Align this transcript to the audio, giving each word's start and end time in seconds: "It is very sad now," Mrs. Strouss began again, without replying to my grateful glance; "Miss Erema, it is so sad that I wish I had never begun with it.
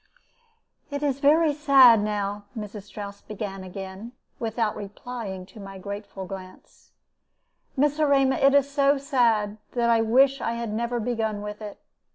"It 0.89 1.03
is 1.03 1.19
very 1.19 1.53
sad 1.53 1.99
now," 2.01 2.45
Mrs. 2.57 2.85
Strouss 2.85 3.21
began 3.21 3.63
again, 3.63 4.13
without 4.39 4.75
replying 4.75 5.45
to 5.45 5.59
my 5.59 5.77
grateful 5.77 6.25
glance; 6.25 6.89
"Miss 7.77 7.99
Erema, 7.99 8.37
it 8.37 8.55
is 8.55 8.67
so 8.67 8.97
sad 8.97 9.59
that 9.73 9.91
I 9.91 10.01
wish 10.01 10.41
I 10.41 10.53
had 10.53 10.73
never 10.73 10.99
begun 10.99 11.43
with 11.43 11.61
it. 11.61 11.77